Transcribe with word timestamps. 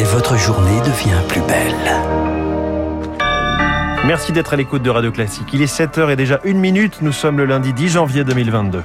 et 0.00 0.04
votre 0.04 0.38
journée 0.38 0.80
devient 0.80 1.20
plus 1.28 1.42
belle. 1.42 1.74
Merci 4.06 4.32
d'être 4.32 4.54
à 4.54 4.56
l'écoute 4.56 4.82
de 4.82 4.88
Radio 4.88 5.12
Classique. 5.12 5.48
Il 5.52 5.60
est 5.60 5.72
7h 5.72 6.10
et 6.10 6.16
déjà 6.16 6.40
une 6.44 6.58
minute. 6.58 7.02
Nous 7.02 7.12
sommes 7.12 7.36
le 7.36 7.44
lundi 7.44 7.74
10 7.74 7.88
janvier 7.90 8.24
2022 8.24 8.82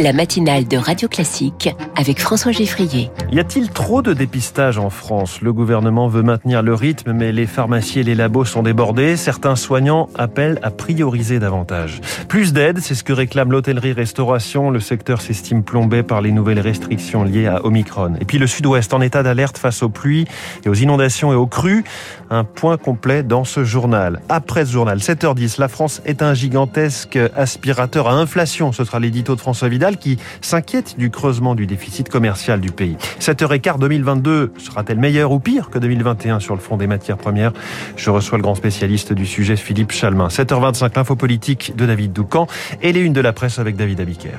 la 0.00 0.12
matinale 0.12 0.66
de 0.66 0.76
Radio 0.76 1.08
Classique 1.08 1.70
avec 1.96 2.20
François 2.20 2.50
Geffrier. 2.50 3.10
Y 3.30 3.38
a-t-il 3.38 3.70
trop 3.70 4.02
de 4.02 4.12
dépistage 4.12 4.78
en 4.78 4.90
France? 4.90 5.40
Le 5.40 5.52
gouvernement 5.52 6.08
veut 6.08 6.22
maintenir 6.22 6.62
le 6.62 6.74
rythme, 6.74 7.12
mais 7.12 7.30
les 7.30 7.46
pharmacies 7.46 8.00
et 8.00 8.02
les 8.02 8.14
labos 8.14 8.44
sont 8.44 8.62
débordés. 8.62 9.16
Certains 9.16 9.54
soignants 9.54 10.08
appellent 10.16 10.58
à 10.62 10.70
prioriser 10.70 11.38
davantage. 11.38 12.00
Plus 12.28 12.52
d'aide, 12.52 12.80
c'est 12.80 12.94
ce 12.94 13.04
que 13.04 13.12
réclame 13.12 13.52
l'hôtellerie-restauration. 13.52 14.70
Le 14.70 14.80
secteur 14.80 15.20
s'estime 15.20 15.62
plombé 15.62 16.02
par 16.02 16.20
les 16.22 16.32
nouvelles 16.32 16.60
restrictions 16.60 17.22
liées 17.22 17.46
à 17.46 17.64
Omicron. 17.64 18.14
Et 18.20 18.24
puis 18.24 18.38
le 18.38 18.46
sud-ouest 18.46 18.92
en 18.94 19.00
état 19.00 19.22
d'alerte 19.22 19.58
face 19.58 19.82
aux 19.82 19.88
pluies 19.88 20.26
et 20.64 20.68
aux 20.68 20.74
inondations 20.74 21.32
et 21.32 21.36
aux 21.36 21.46
crues. 21.46 21.84
Un 22.30 22.44
point 22.44 22.76
complet 22.78 23.22
dans 23.22 23.44
ce 23.44 23.64
journal. 23.64 24.20
Après 24.28 24.66
ce 24.66 24.72
journal, 24.72 24.98
7h10, 24.98 25.60
la 25.60 25.68
France 25.68 26.02
est 26.04 26.22
un 26.22 26.34
gigantesque 26.34 27.18
aspirateur 27.36 28.08
à 28.08 28.14
inflation. 28.14 28.72
Ce 28.72 28.84
sera 28.84 28.98
l'édito 28.98 29.36
de 29.36 29.40
François 29.40 29.68
Vidal 29.68 29.83
qui 29.92 30.18
s'inquiète 30.40 30.96
du 30.98 31.10
creusement 31.10 31.54
du 31.54 31.66
déficit 31.66 32.08
commercial 32.08 32.60
du 32.60 32.70
pays. 32.70 32.96
7h15 33.20 33.78
2022 33.78 34.52
sera-t-elle 34.58 34.98
meilleure 34.98 35.32
ou 35.32 35.38
pire 35.38 35.70
que 35.70 35.78
2021 35.78 36.40
sur 36.40 36.54
le 36.54 36.60
front 36.60 36.76
des 36.76 36.86
matières 36.86 37.18
premières? 37.18 37.52
Je 37.96 38.10
reçois 38.10 38.38
le 38.38 38.42
grand 38.42 38.54
spécialiste 38.54 39.12
du 39.12 39.26
sujet, 39.26 39.56
Philippe 39.56 39.92
Chalmin. 39.92 40.28
7h25, 40.28 40.90
l'info 40.96 41.16
politique 41.16 41.76
de 41.76 41.86
David 41.86 42.12
Doucan 42.12 42.46
et 42.82 42.92
les 42.92 43.00
unes 43.00 43.12
de 43.12 43.20
la 43.20 43.32
presse 43.32 43.58
avec 43.58 43.76
David 43.76 44.00
Abiker. 44.00 44.38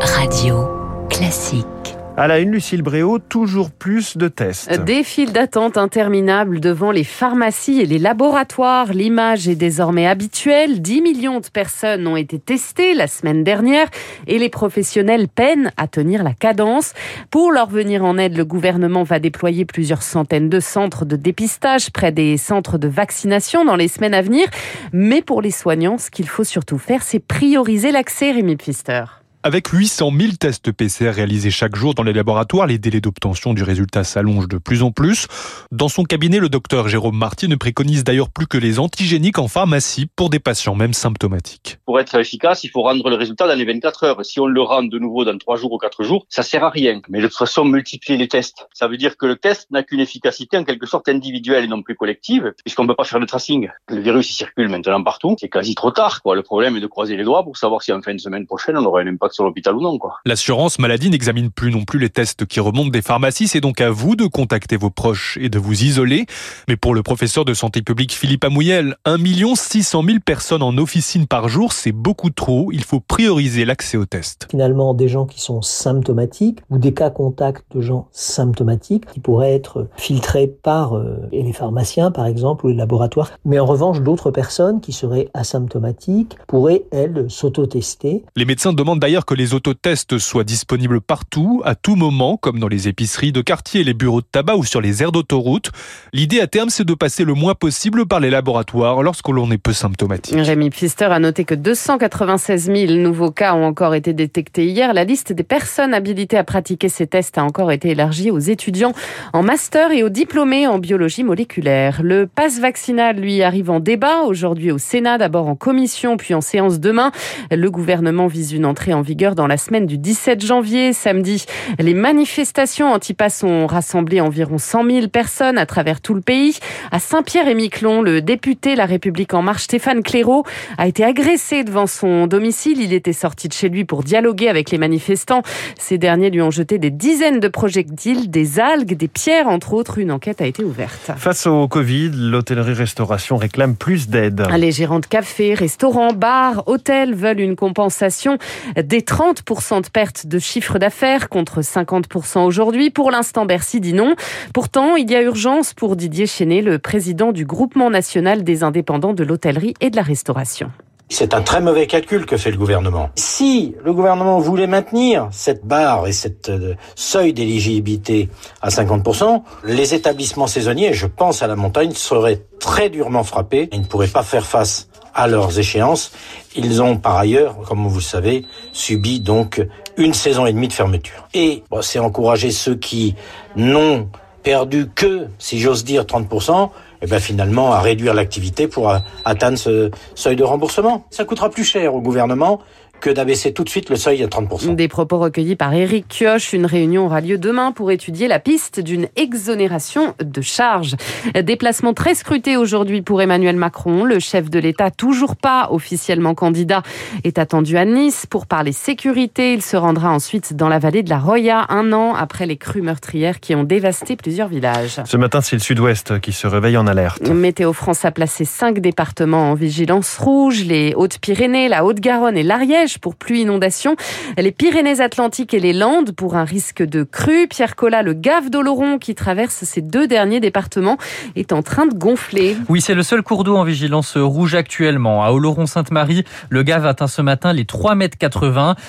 Radio 0.00 0.68
classique. 1.08 2.03
À 2.16 2.28
la 2.28 2.38
une, 2.38 2.52
Lucille 2.52 2.82
Bréau, 2.82 3.18
toujours 3.18 3.72
plus 3.72 4.16
de 4.16 4.28
tests. 4.28 4.72
Des 4.84 5.02
files 5.02 5.32
d'attente 5.32 5.76
interminables 5.76 6.60
devant 6.60 6.92
les 6.92 7.02
pharmacies 7.02 7.80
et 7.80 7.86
les 7.86 7.98
laboratoires. 7.98 8.92
L'image 8.92 9.48
est 9.48 9.56
désormais 9.56 10.06
habituelle. 10.06 10.80
10 10.80 11.00
millions 11.02 11.40
de 11.40 11.48
personnes 11.48 12.06
ont 12.06 12.16
été 12.16 12.38
testées 12.38 12.94
la 12.94 13.08
semaine 13.08 13.42
dernière 13.42 13.88
et 14.28 14.38
les 14.38 14.48
professionnels 14.48 15.26
peinent 15.26 15.72
à 15.76 15.88
tenir 15.88 16.22
la 16.22 16.34
cadence. 16.34 16.92
Pour 17.32 17.50
leur 17.50 17.68
venir 17.68 18.04
en 18.04 18.16
aide, 18.16 18.36
le 18.36 18.44
gouvernement 18.44 19.02
va 19.02 19.18
déployer 19.18 19.64
plusieurs 19.64 20.02
centaines 20.02 20.48
de 20.48 20.60
centres 20.60 21.04
de 21.04 21.16
dépistage 21.16 21.90
près 21.90 22.12
des 22.12 22.36
centres 22.36 22.78
de 22.78 22.86
vaccination 22.86 23.64
dans 23.64 23.76
les 23.76 23.88
semaines 23.88 24.14
à 24.14 24.22
venir. 24.22 24.46
Mais 24.92 25.20
pour 25.20 25.42
les 25.42 25.50
soignants, 25.50 25.98
ce 25.98 26.12
qu'il 26.12 26.28
faut 26.28 26.44
surtout 26.44 26.78
faire, 26.78 27.02
c'est 27.02 27.18
prioriser 27.18 27.90
l'accès, 27.90 28.30
Rémi 28.30 28.54
Pfister. 28.54 29.02
Avec 29.46 29.68
800 29.68 30.10
000 30.18 30.32
tests 30.40 30.72
PCR 30.72 31.10
réalisés 31.10 31.50
chaque 31.50 31.76
jour 31.76 31.92
dans 31.92 32.02
les 32.02 32.14
laboratoires, 32.14 32.66
les 32.66 32.78
délais 32.78 33.02
d'obtention 33.02 33.52
du 33.52 33.62
résultat 33.62 34.02
s'allongent 34.02 34.48
de 34.48 34.56
plus 34.56 34.82
en 34.82 34.90
plus. 34.90 35.26
Dans 35.70 35.88
son 35.88 36.04
cabinet, 36.04 36.38
le 36.38 36.48
docteur 36.48 36.88
Jérôme 36.88 37.18
Marty 37.18 37.46
ne 37.46 37.56
préconise 37.56 38.04
d'ailleurs 38.04 38.30
plus 38.30 38.46
que 38.46 38.56
les 38.56 38.78
antigéniques 38.78 39.38
en 39.38 39.46
pharmacie 39.46 40.06
pour 40.16 40.30
des 40.30 40.38
patients 40.38 40.74
même 40.74 40.94
symptomatiques. 40.94 41.76
Pour 41.84 42.00
être 42.00 42.18
efficace, 42.18 42.64
il 42.64 42.70
faut 42.70 42.80
rendre 42.80 43.10
le 43.10 43.16
résultat 43.16 43.46
dans 43.46 43.54
les 43.54 43.66
24 43.66 44.04
heures. 44.04 44.24
Si 44.24 44.40
on 44.40 44.46
le 44.46 44.62
rend 44.62 44.82
de 44.82 44.98
nouveau 44.98 45.26
dans 45.26 45.36
3 45.36 45.56
jours 45.56 45.72
ou 45.72 45.76
4 45.76 46.04
jours, 46.04 46.24
ça 46.30 46.42
sert 46.42 46.64
à 46.64 46.70
rien. 46.70 47.02
Mais 47.10 47.20
de 47.20 47.26
toute 47.26 47.36
façon, 47.36 47.66
multiplier 47.66 48.18
les 48.18 48.28
tests. 48.28 48.66
Ça 48.72 48.88
veut 48.88 48.96
dire 48.96 49.18
que 49.18 49.26
le 49.26 49.36
test 49.36 49.70
n'a 49.70 49.82
qu'une 49.82 50.00
efficacité 50.00 50.56
en 50.56 50.64
quelque 50.64 50.86
sorte 50.86 51.10
individuelle 51.10 51.64
et 51.64 51.68
non 51.68 51.82
plus 51.82 51.96
collective, 51.96 52.54
puisqu'on 52.64 52.84
ne 52.84 52.88
peut 52.88 52.96
pas 52.96 53.04
faire 53.04 53.20
de 53.20 53.26
tracing. 53.26 53.68
Le 53.88 54.00
virus, 54.00 54.30
il 54.30 54.34
circule 54.34 54.70
maintenant 54.70 55.02
partout. 55.02 55.36
C'est 55.38 55.50
quasi 55.50 55.74
trop 55.74 55.90
tard, 55.90 56.22
quoi. 56.22 56.34
Le 56.34 56.42
problème 56.42 56.78
est 56.78 56.80
de 56.80 56.86
croiser 56.86 57.18
les 57.18 57.24
doigts 57.24 57.44
pour 57.44 57.58
savoir 57.58 57.82
si 57.82 57.92
en 57.92 58.00
fin 58.00 58.14
de 58.14 58.20
semaine 58.20 58.46
prochaine, 58.46 58.78
on 58.78 58.84
aura 58.86 59.02
un 59.02 59.06
impact 59.06 59.33
sur 59.34 59.44
l'hôpital 59.44 59.74
ou 59.76 59.80
non. 59.80 59.98
Quoi. 59.98 60.14
L'assurance 60.24 60.78
maladie 60.78 61.10
n'examine 61.10 61.50
plus 61.50 61.70
non 61.70 61.84
plus 61.84 61.98
les 61.98 62.10
tests 62.10 62.46
qui 62.46 62.60
remontent 62.60 62.90
des 62.90 63.02
pharmacies. 63.02 63.48
C'est 63.48 63.60
donc 63.60 63.80
à 63.80 63.90
vous 63.90 64.16
de 64.16 64.26
contacter 64.26 64.76
vos 64.76 64.90
proches 64.90 65.38
et 65.40 65.48
de 65.48 65.58
vous 65.58 65.82
isoler. 65.82 66.26
Mais 66.68 66.76
pour 66.76 66.94
le 66.94 67.02
professeur 67.02 67.44
de 67.44 67.54
santé 67.54 67.82
publique 67.82 68.12
Philippe 68.12 68.44
Amouyel, 68.44 68.96
1 69.04 69.16
600 69.54 70.02
000 70.04 70.18
personnes 70.24 70.62
en 70.62 70.76
officine 70.78 71.26
par 71.26 71.48
jour, 71.48 71.72
c'est 71.72 71.92
beaucoup 71.92 72.30
trop. 72.30 72.70
Il 72.72 72.84
faut 72.84 73.00
prioriser 73.00 73.64
l'accès 73.64 73.96
aux 73.96 74.06
tests. 74.06 74.46
Finalement, 74.50 74.94
des 74.94 75.08
gens 75.08 75.26
qui 75.26 75.40
sont 75.40 75.62
symptomatiques 75.62 76.60
ou 76.70 76.78
des 76.78 76.94
cas 76.94 77.10
contacts 77.10 77.64
de 77.74 77.80
gens 77.80 78.08
symptomatiques 78.12 79.06
qui 79.06 79.20
pourraient 79.20 79.54
être 79.54 79.88
filtrés 79.96 80.46
par 80.46 80.96
euh, 80.96 81.28
les 81.32 81.52
pharmaciens, 81.52 82.10
par 82.10 82.26
exemple, 82.26 82.66
ou 82.66 82.68
les 82.68 82.76
laboratoires. 82.76 83.30
Mais 83.44 83.58
en 83.58 83.66
revanche, 83.66 84.00
d'autres 84.00 84.30
personnes 84.30 84.80
qui 84.80 84.92
seraient 84.92 85.28
asymptomatiques 85.34 86.36
pourraient, 86.46 86.84
elles, 86.90 87.26
s'autotester. 87.28 88.24
Les 88.36 88.44
médecins 88.44 88.72
demandent 88.72 89.00
d'ailleurs 89.00 89.23
que 89.24 89.34
les 89.34 89.54
autotests 89.54 90.18
soient 90.18 90.44
disponibles 90.44 91.00
partout, 91.00 91.62
à 91.64 91.74
tout 91.74 91.96
moment, 91.96 92.36
comme 92.36 92.58
dans 92.58 92.68
les 92.68 92.88
épiceries 92.88 93.32
de 93.32 93.40
quartier, 93.40 93.84
les 93.84 93.94
bureaux 93.94 94.20
de 94.20 94.26
tabac 94.30 94.56
ou 94.56 94.64
sur 94.64 94.80
les 94.80 95.02
aires 95.02 95.12
d'autoroute. 95.12 95.70
L'idée 96.12 96.40
à 96.40 96.46
terme, 96.46 96.70
c'est 96.70 96.84
de 96.84 96.94
passer 96.94 97.24
le 97.24 97.34
moins 97.34 97.54
possible 97.54 98.06
par 98.06 98.20
les 98.20 98.30
laboratoires 98.30 99.02
lorsque 99.02 99.28
l'on 99.28 99.50
est 99.50 99.58
peu 99.58 99.72
symptomatique. 99.72 100.34
Rémi 100.36 100.70
Pfister 100.70 101.06
a 101.06 101.18
noté 101.18 101.44
que 101.44 101.54
296 101.54 102.66
000 102.66 102.92
nouveaux 102.94 103.30
cas 103.30 103.54
ont 103.54 103.64
encore 103.64 103.94
été 103.94 104.12
détectés 104.12 104.66
hier. 104.66 104.94
La 104.94 105.04
liste 105.04 105.32
des 105.32 105.44
personnes 105.44 105.94
habilitées 105.94 106.38
à 106.38 106.44
pratiquer 106.44 106.88
ces 106.88 107.06
tests 107.06 107.38
a 107.38 107.44
encore 107.44 107.72
été 107.72 107.90
élargie 107.90 108.30
aux 108.30 108.38
étudiants 108.38 108.92
en 109.32 109.42
master 109.42 109.92
et 109.92 110.02
aux 110.02 110.08
diplômés 110.08 110.66
en 110.66 110.78
biologie 110.78 111.24
moléculaire. 111.24 112.00
Le 112.02 112.26
pass 112.26 112.58
vaccinal, 112.58 113.16
lui, 113.16 113.42
arrive 113.42 113.70
en 113.70 113.80
débat 113.80 114.22
aujourd'hui 114.22 114.70
au 114.70 114.78
Sénat, 114.78 115.18
d'abord 115.18 115.48
en 115.48 115.56
commission, 115.56 116.16
puis 116.16 116.34
en 116.34 116.40
séance 116.40 116.80
demain. 116.80 117.12
Le 117.50 117.70
gouvernement 117.70 118.26
vise 118.26 118.52
une 118.52 118.66
entrée 118.66 118.94
en 118.94 119.02
vigueur 119.04 119.36
dans 119.36 119.46
la 119.46 119.56
semaine 119.56 119.86
du 119.86 119.98
17 119.98 120.44
janvier, 120.44 120.92
samedi. 120.92 121.44
Les 121.78 121.94
manifestations 121.94 122.92
anti-pass 122.92 123.44
ont 123.44 123.66
rassemblé 123.66 124.20
environ 124.20 124.58
100 124.58 124.84
000 124.90 125.08
personnes 125.08 125.58
à 125.58 125.66
travers 125.66 126.00
tout 126.00 126.14
le 126.14 126.20
pays. 126.20 126.58
À 126.90 126.98
Saint-Pierre-et-Miquelon, 126.98 128.02
le 128.02 128.20
député 128.20 128.74
La 128.74 128.86
République 128.86 129.34
En 129.34 129.42
Marche, 129.42 129.64
Stéphane 129.64 130.02
Clairaut, 130.02 130.44
a 130.78 130.88
été 130.88 131.04
agressé 131.04 131.62
devant 131.62 131.86
son 131.86 132.26
domicile. 132.26 132.80
Il 132.80 132.92
était 132.92 133.12
sorti 133.12 133.48
de 133.48 133.52
chez 133.52 133.68
lui 133.68 133.84
pour 133.84 134.02
dialoguer 134.02 134.48
avec 134.48 134.70
les 134.70 134.78
manifestants. 134.78 135.42
Ces 135.78 135.98
derniers 135.98 136.30
lui 136.30 136.42
ont 136.42 136.50
jeté 136.50 136.78
des 136.78 136.90
dizaines 136.90 137.40
de 137.40 137.48
projectiles, 137.48 138.30
des 138.30 138.58
algues, 138.58 138.96
des 138.96 139.08
pierres, 139.08 139.48
entre 139.48 139.74
autres. 139.74 139.98
Une 139.98 140.10
enquête 140.10 140.40
a 140.40 140.46
été 140.46 140.64
ouverte. 140.64 141.12
Face 141.16 141.46
au 141.46 141.68
Covid, 141.68 142.10
l'hôtellerie-restauration 142.14 143.36
réclame 143.36 143.76
plus 143.76 144.08
d'aide. 144.08 144.46
Les 144.56 144.72
gérants 144.72 145.00
de 145.00 145.06
cafés, 145.06 145.54
restaurants, 145.54 146.12
bars, 146.12 146.62
hôtels 146.66 147.14
veulent 147.14 147.40
une 147.40 147.56
compensation 147.56 148.38
des 148.76 148.93
30% 149.00 149.82
de 149.82 149.88
perte 149.88 150.26
de 150.26 150.38
chiffre 150.38 150.78
d'affaires 150.78 151.28
contre 151.28 151.60
50% 151.60 152.44
aujourd'hui. 152.44 152.90
Pour 152.90 153.10
l'instant, 153.10 153.46
Bercy 153.46 153.80
dit 153.80 153.92
non. 153.92 154.14
Pourtant, 154.52 154.96
il 154.96 155.10
y 155.10 155.16
a 155.16 155.22
urgence 155.22 155.74
pour 155.74 155.96
Didier 155.96 156.26
Chenet, 156.26 156.62
le 156.62 156.78
président 156.78 157.32
du 157.32 157.44
groupement 157.44 157.90
national 157.90 158.44
des 158.44 158.62
indépendants 158.62 159.14
de 159.14 159.24
l'hôtellerie 159.24 159.74
et 159.80 159.90
de 159.90 159.96
la 159.96 160.02
restauration. 160.02 160.70
C'est 161.10 161.34
un 161.34 161.42
très 161.42 161.60
mauvais 161.60 161.86
calcul 161.86 162.26
que 162.26 162.36
fait 162.36 162.50
le 162.50 162.56
gouvernement. 162.56 163.10
Si 163.16 163.74
le 163.84 163.92
gouvernement 163.92 164.38
voulait 164.38 164.66
maintenir 164.66 165.28
cette 165.32 165.64
barre 165.64 166.06
et 166.06 166.12
cette 166.12 166.48
euh, 166.48 166.74
seuil 166.96 167.32
d'éligibilité 167.32 168.30
à 168.62 168.70
50%, 168.70 169.42
les 169.64 169.94
établissements 169.94 170.46
saisonniers, 170.46 170.92
je 170.94 171.06
pense 171.06 171.42
à 171.42 171.46
la 171.46 171.56
montagne, 171.56 171.92
seraient 171.92 172.42
très 172.58 172.88
durement 172.88 173.22
frappés. 173.22 173.68
Ils 173.72 173.82
ne 173.82 173.86
pourraient 173.86 174.08
pas 174.08 174.22
faire 174.22 174.46
face 174.46 174.88
à 175.14 175.28
leurs 175.28 175.58
échéances. 175.58 176.10
Ils 176.56 176.82
ont 176.82 176.96
par 176.96 177.16
ailleurs, 177.16 177.58
comme 177.68 177.86
vous 177.86 177.96
le 177.96 178.02
savez, 178.02 178.44
subi 178.72 179.20
donc 179.20 179.64
une 179.96 180.14
saison 180.14 180.46
et 180.46 180.52
demie 180.52 180.68
de 180.68 180.72
fermeture. 180.72 181.28
Et 181.34 181.62
c'est 181.82 181.98
encourager 181.98 182.50
ceux 182.50 182.74
qui 182.74 183.14
n'ont 183.56 184.08
perdu 184.42 184.90
que, 184.94 185.28
si 185.38 185.58
j'ose 185.58 185.84
dire, 185.84 186.04
30%, 186.04 186.70
et 187.04 187.06
bien 187.06 187.20
finalement 187.20 187.72
à 187.72 187.80
réduire 187.80 188.14
l'activité 188.14 188.66
pour 188.66 188.90
atteindre 189.26 189.58
ce 189.58 189.90
seuil 190.14 190.36
de 190.36 190.42
remboursement. 190.42 191.04
Ça 191.10 191.24
coûtera 191.24 191.50
plus 191.50 191.64
cher 191.64 191.94
au 191.94 192.00
gouvernement 192.00 192.60
que 193.04 193.10
d'abaisser 193.10 193.52
tout 193.52 193.64
de 193.64 193.68
suite 193.68 193.90
le 193.90 193.96
seuil 193.96 194.22
à 194.22 194.28
30%. 194.28 194.74
Des 194.76 194.88
propos 194.88 195.18
recueillis 195.18 195.56
par 195.56 195.74
Éric 195.74 196.08
Kioch. 196.08 196.54
Une 196.54 196.64
réunion 196.64 197.04
aura 197.04 197.20
lieu 197.20 197.36
demain 197.36 197.70
pour 197.70 197.90
étudier 197.90 198.28
la 198.28 198.38
piste 198.38 198.80
d'une 198.80 199.08
exonération 199.16 200.14
de 200.24 200.40
charges. 200.40 200.96
Déplacement 201.42 201.92
très 201.92 202.14
scruté 202.14 202.56
aujourd'hui 202.56 203.02
pour 203.02 203.20
Emmanuel 203.20 203.56
Macron. 203.56 204.04
Le 204.04 204.20
chef 204.20 204.48
de 204.48 204.58
l'État, 204.58 204.90
toujours 204.90 205.36
pas 205.36 205.68
officiellement 205.70 206.34
candidat, 206.34 206.82
est 207.24 207.38
attendu 207.38 207.76
à 207.76 207.84
Nice 207.84 208.24
pour 208.24 208.46
parler 208.46 208.72
sécurité. 208.72 209.52
Il 209.52 209.60
se 209.60 209.76
rendra 209.76 210.10
ensuite 210.10 210.56
dans 210.56 210.70
la 210.70 210.78
vallée 210.78 211.02
de 211.02 211.10
la 211.10 211.18
Roya, 211.18 211.66
un 211.68 211.92
an 211.92 212.14
après 212.14 212.46
les 212.46 212.56
crues 212.56 212.80
meurtrières 212.80 213.38
qui 213.38 213.54
ont 213.54 213.64
dévasté 213.64 214.16
plusieurs 214.16 214.48
villages. 214.48 215.02
Ce 215.04 215.18
matin, 215.18 215.42
c'est 215.42 215.56
le 215.56 215.60
sud-ouest 215.60 216.20
qui 216.20 216.32
se 216.32 216.46
réveille 216.46 216.78
en 216.78 216.86
alerte. 216.86 217.28
Météo 217.28 217.74
France 217.74 218.06
a 218.06 218.10
placé 218.10 218.46
cinq 218.46 218.78
départements 218.78 219.50
en 219.50 219.54
vigilance 219.54 220.16
rouge. 220.16 220.64
Les 220.64 220.94
Hautes-Pyrénées, 220.96 221.68
la 221.68 221.84
Haute-Garonne 221.84 222.38
et 222.38 222.42
l'Ariège 222.42 222.93
Pour 222.98 223.14
pluie 223.14 223.42
inondation, 223.42 223.96
les 224.36 224.52
Pyrénées-Atlantiques 224.52 225.54
et 225.54 225.60
les 225.60 225.72
Landes 225.72 226.12
pour 226.12 226.36
un 226.36 226.44
risque 226.44 226.82
de 226.82 227.02
crue. 227.02 227.48
Pierre 227.48 227.76
Collat, 227.76 228.02
le 228.02 228.14
gave 228.14 228.50
d'Oloron 228.50 228.98
qui 228.98 229.14
traverse 229.14 229.64
ces 229.64 229.80
deux 229.80 230.06
derniers 230.06 230.40
départements, 230.40 230.98
est 231.36 231.52
en 231.52 231.62
train 231.62 231.86
de 231.86 231.94
gonfler. 231.94 232.56
Oui, 232.68 232.80
c'est 232.80 232.94
le 232.94 233.02
seul 233.02 233.22
cours 233.22 233.44
d'eau 233.44 233.56
en 233.56 233.64
vigilance 233.64 234.16
rouge 234.16 234.54
actuellement. 234.54 235.24
À 235.24 235.30
Oloron-Sainte-Marie, 235.30 236.24
le 236.48 236.62
gave 236.62 236.86
atteint 236.86 237.06
ce 237.06 237.22
matin 237.22 237.52
les 237.52 237.64
3,80 237.64 237.94
mètres. 237.96 238.16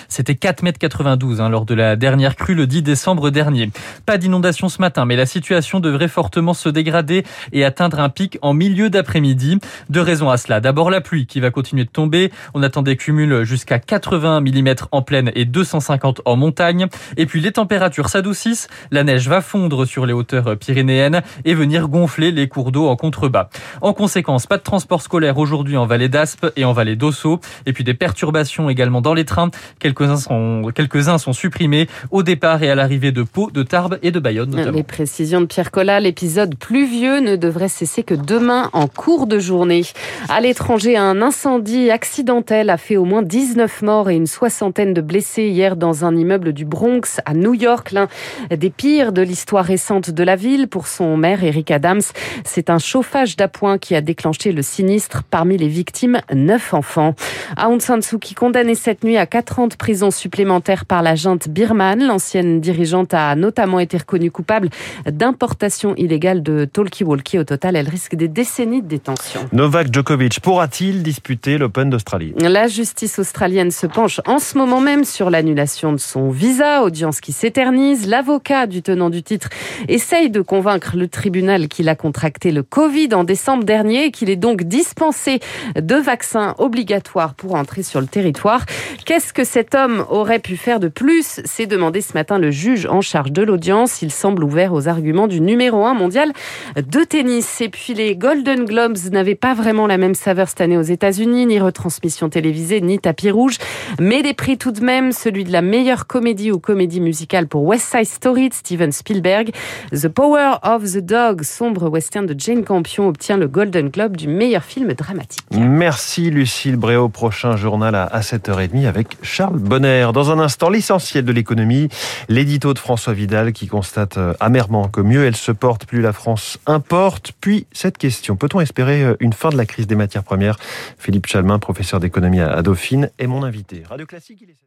C'était 0.07 0.33
4,92 0.33 0.63
mètres 0.63 1.41
hein, 1.41 1.49
lors 1.49 1.65
de 1.65 1.73
la 1.73 1.95
dernière 1.95 2.35
crue 2.35 2.55
le 2.55 2.67
10 2.67 2.83
décembre 2.83 3.29
dernier. 3.29 3.69
Pas 4.05 4.17
d'inondation 4.17 4.69
ce 4.69 4.81
matin, 4.81 5.05
mais 5.05 5.15
la 5.15 5.25
situation 5.25 5.79
devrait 5.79 6.07
fortement 6.07 6.53
se 6.53 6.69
dégrader 6.69 7.23
et 7.51 7.63
atteindre 7.65 7.99
un 7.99 8.09
pic 8.09 8.37
en 8.41 8.53
milieu 8.53 8.89
d'après-midi. 8.89 9.59
Deux 9.89 10.01
raisons 10.01 10.29
à 10.29 10.37
cela. 10.37 10.59
D'abord 10.59 10.89
la 10.89 11.01
pluie 11.01 11.25
qui 11.25 11.39
va 11.39 11.51
continuer 11.51 11.85
de 11.85 11.89
tomber. 11.89 12.31
On 12.53 12.63
attend 12.63 12.81
des 12.81 12.97
cumuls 12.97 13.43
jusqu'à 13.43 13.79
80 13.85 14.41
mm 14.41 14.75
en 14.91 15.01
plaine 15.01 15.31
et 15.35 15.45
250 15.45 16.21
en 16.25 16.35
montagne. 16.35 16.87
Et 17.17 17.25
puis 17.25 17.41
les 17.41 17.51
températures 17.51 18.09
s'adoucissent. 18.09 18.67
La 18.91 19.03
neige 19.03 19.27
va 19.27 19.41
fondre 19.41 19.85
sur 19.85 20.05
les 20.05 20.13
hauteurs 20.13 20.57
pyrénéennes 20.57 21.21
et 21.45 21.53
venir 21.53 21.87
gonfler 21.87 22.31
les 22.31 22.47
cours 22.47 22.71
d'eau 22.71 22.87
en 22.87 22.95
contrebas. 22.95 23.49
En 23.81 23.93
conséquence, 23.93 24.47
pas 24.47 24.57
de 24.57 24.63
transport 24.63 25.01
scolaire 25.01 25.37
aujourd'hui 25.37 25.77
en 25.77 25.85
vallée 25.85 26.09
d'Aspe 26.09 26.47
et 26.55 26.65
en 26.65 26.73
vallée 26.73 26.95
d'Ossau. 26.95 27.39
Et 27.65 27.73
puis 27.73 27.83
des 27.83 27.93
perturbations 27.93 28.69
également 28.69 29.01
dans 29.01 29.13
les 29.13 29.25
trains. 29.25 29.51
Quelques-uns 29.79 30.17
sont, 30.17 30.71
quelques-uns 30.73 31.17
sont 31.17 31.33
supprimés 31.33 31.87
au 32.11 32.23
départ 32.23 32.63
et 32.63 32.69
à 32.69 32.75
l'arrivée 32.75 33.11
de 33.11 33.23
Pau, 33.23 33.51
de 33.51 33.63
Tarbes 33.63 33.99
et 34.01 34.11
de 34.11 34.19
Bayonne 34.19 34.49
notamment. 34.49 34.77
Les 34.77 34.83
précisions 34.83 35.41
de 35.41 35.45
Pierre 35.45 35.71
l'épisode 35.99 36.55
pluvieux 36.55 37.19
ne 37.19 37.35
devrait 37.35 37.69
cesser 37.69 38.03
que 38.03 38.13
demain 38.13 38.69
en 38.73 38.87
cours 38.87 39.27
de 39.27 39.39
journée. 39.39 39.83
À 40.29 40.39
l'étranger, 40.41 40.97
un 40.97 41.21
incendie 41.21 41.91
accidentel 41.91 42.69
a 42.69 42.77
fait 42.77 42.97
au 42.97 43.05
moins 43.05 43.21
19 43.21 43.74
morts 43.81 44.09
et 44.09 44.15
une 44.15 44.27
soixantaine 44.27 44.93
de 44.93 45.01
blessés 45.01 45.47
hier 45.47 45.75
dans 45.75 46.05
un 46.05 46.15
immeuble 46.15 46.53
du 46.53 46.65
Bronx 46.65 47.19
à 47.25 47.33
New 47.33 47.53
York, 47.53 47.91
l'un 47.91 48.07
des 48.49 48.69
pires 48.69 49.11
de 49.11 49.21
l'histoire 49.21 49.65
récente 49.65 50.11
de 50.11 50.23
la 50.23 50.35
ville. 50.35 50.67
Pour 50.67 50.87
son 50.87 51.17
maire, 51.17 51.43
Eric 51.43 51.71
Adams, 51.71 52.01
c'est 52.43 52.69
un 52.69 52.79
chauffage 52.79 53.35
d'appoint 53.35 53.77
qui 53.77 53.95
a 53.95 54.01
déclenché 54.01 54.51
le 54.51 54.61
sinistre. 54.61 55.23
Parmi 55.23 55.57
les 55.57 55.67
victimes, 55.67 56.21
neuf 56.33 56.73
enfants. 56.73 57.15
Aung 57.57 57.79
San 57.79 58.01
Suu 58.01 58.19
Kyi 58.19 58.35
condamnée 58.35 58.75
cette 58.75 59.03
nuit 59.03 59.17
à 59.17 59.25
quatre 59.25 59.59
ans 59.59 59.67
de 59.67 59.75
prison 59.75 60.11
supplémentaire 60.11 60.85
par 60.85 61.01
la 61.01 61.15
junte 61.15 61.49
birmane. 61.49 62.05
L'ancienne 62.05 62.61
dirigeante 62.61 63.13
a 63.13 63.35
notamment 63.35 63.79
été 63.79 63.97
reconnue 63.97 64.31
coupable 64.31 64.69
d'importation 65.05 65.95
illégale 65.95 66.43
de 66.43 66.65
talkie-walkie. 66.65 67.39
Au 67.39 67.43
total, 67.43 67.75
elle 67.75 67.89
risque 67.89 68.15
des 68.15 68.27
décennies 68.27 68.81
de 68.81 68.87
détention. 68.87 69.41
Novak 69.53 69.93
Djokovic 69.93 70.39
pourra-t-il 70.39 71.03
disputer 71.03 71.57
l'Open 71.57 71.89
d'Australie? 71.89 72.33
La 72.39 72.67
justice 72.67 73.19
australienne 73.19 73.64
se 73.71 73.87
penche 73.87 74.21
en 74.25 74.39
ce 74.39 74.57
moment 74.57 74.81
même 74.81 75.03
sur 75.03 75.29
l'annulation 75.29 75.91
de 75.91 75.97
son 75.97 76.29
visa, 76.29 76.83
audience 76.83 77.21
qui 77.21 77.31
s'éternise. 77.31 78.07
L'avocat 78.07 78.67
du 78.67 78.81
tenant 78.81 79.09
du 79.09 79.23
titre 79.23 79.49
essaye 79.87 80.29
de 80.29 80.41
convaincre 80.41 80.95
le 80.95 81.07
tribunal 81.07 81.67
qu'il 81.67 81.89
a 81.89 81.95
contracté 81.95 82.51
le 82.51 82.63
Covid 82.63 83.09
en 83.13 83.23
décembre 83.23 83.63
dernier 83.63 84.05
et 84.05 84.11
qu'il 84.11 84.29
est 84.29 84.35
donc 84.35 84.63
dispensé 84.63 85.39
de 85.75 85.95
vaccins 85.95 86.55
obligatoires 86.57 87.33
pour 87.33 87.55
entrer 87.55 87.83
sur 87.83 88.01
le 88.01 88.07
territoire. 88.07 88.65
Qu'est-ce 89.05 89.33
que 89.33 89.43
cet 89.43 89.75
homme 89.75 90.05
aurait 90.09 90.39
pu 90.39 90.57
faire 90.57 90.79
de 90.79 90.87
plus? 90.87 91.41
C'est 91.45 91.67
demandé 91.67 92.01
ce 92.01 92.13
matin 92.13 92.39
le 92.39 92.51
juge 92.51 92.85
en 92.85 93.01
charge 93.01 93.31
de 93.31 93.41
l'audience. 93.41 94.01
Il 94.01 94.11
semble 94.11 94.43
ouvert 94.43 94.73
aux 94.73 94.87
arguments 94.87 95.27
du 95.27 95.41
numéro 95.41 95.85
un 95.85 95.93
mondial 95.93 96.31
de 96.75 97.03
tennis. 97.03 97.61
Et 97.61 97.69
puis 97.69 97.93
les 97.93 98.15
Golden 98.15 98.65
Globes 98.65 98.97
n'avaient 99.11 99.35
pas 99.35 99.53
vraiment 99.53 99.87
la 99.87 99.97
même 99.97 100.15
saveur 100.15 100.49
cette 100.49 100.61
année 100.61 100.77
aux 100.77 100.81
États-Unis, 100.81 101.45
ni 101.45 101.59
retransmission 101.59 102.29
télévisée, 102.29 102.81
ni 102.81 102.99
tapis 102.99 103.31
rouge, 103.31 103.54
mais 103.99 104.23
des 104.23 104.33
prix 104.33 104.57
tout 104.57 104.71
de 104.71 104.83
même, 104.83 105.11
celui 105.11 105.43
de 105.43 105.51
la 105.51 105.61
meilleure 105.61 106.07
comédie 106.07 106.51
ou 106.51 106.59
comédie 106.59 107.01
musicale 107.01 107.47
pour 107.47 107.63
West 107.63 107.91
Side 107.91 108.05
Story 108.05 108.49
de 108.49 108.53
Steven 108.53 108.91
Spielberg. 108.91 109.51
The 109.91 110.07
Power 110.07 110.55
of 110.63 110.83
the 110.83 110.97
Dog, 110.97 111.43
sombre 111.43 111.89
western 111.89 112.25
de 112.25 112.35
Jane 112.37 112.63
Campion, 112.63 113.07
obtient 113.07 113.37
le 113.37 113.47
Golden 113.47 113.89
Globe 113.89 114.17
du 114.17 114.27
meilleur 114.27 114.63
film 114.63 114.93
dramatique. 114.93 115.45
Merci 115.51 116.29
Lucille 116.29 116.75
Bréau. 116.75 117.09
Prochain 117.09 117.55
journal 117.55 117.95
à 117.95 118.19
7h30 118.19 118.87
avec 118.87 119.17
Charles 119.21 119.59
Bonner. 119.59 120.07
Dans 120.13 120.31
un 120.31 120.39
instant, 120.39 120.69
l'essentiel 120.69 121.25
de 121.25 121.31
l'économie, 121.31 121.89
l'édito 122.29 122.73
de 122.73 122.79
François 122.79 123.13
Vidal 123.13 123.53
qui 123.53 123.67
constate 123.67 124.17
euh, 124.17 124.33
amèrement 124.39 124.87
que 124.87 125.01
mieux 125.01 125.25
elle 125.25 125.35
se 125.35 125.51
porte, 125.51 125.85
plus 125.85 126.01
la 126.01 126.13
France 126.13 126.57
importe. 126.65 127.31
Puis 127.39 127.67
cette 127.71 127.97
question, 127.97 128.35
peut-on 128.35 128.59
espérer 128.59 129.03
euh, 129.03 129.15
une 129.19 129.33
fin 129.33 129.49
de 129.49 129.57
la 129.57 129.65
crise 129.65 129.87
des 129.87 129.95
matières 129.95 130.23
premières? 130.23 130.57
Philippe 130.97 131.27
Chalmin, 131.27 131.59
professeur 131.59 131.99
d'économie 131.99 132.39
à 132.39 132.61
Dauphine, 132.61 133.09
est 133.19 133.27
mon 133.27 133.44
invité. 133.45 133.83
Radio 133.83 134.05
Classique, 134.05 134.41
il 134.41 134.49
est 134.49 134.57